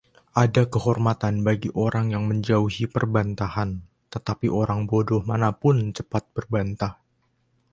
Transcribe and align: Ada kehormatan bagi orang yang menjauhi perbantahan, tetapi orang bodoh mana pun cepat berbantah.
Ada 0.43 0.63
kehormatan 0.73 1.35
bagi 1.47 1.69
orang 1.85 2.05
yang 2.13 2.23
menjauhi 2.29 2.85
perbantahan, 2.95 3.71
tetapi 4.13 4.47
orang 4.61 4.81
bodoh 4.91 5.21
mana 5.29 5.49
pun 5.61 5.75
cepat 5.97 6.23
berbantah. 6.35 6.93